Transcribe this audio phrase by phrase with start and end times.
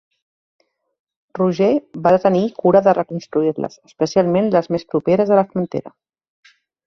[1.39, 1.67] Roger
[2.07, 5.93] va tenir cura de reconstruir-les, especialment les més properes a la frontera.